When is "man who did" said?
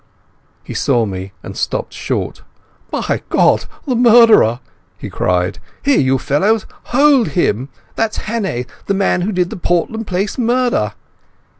8.95-9.51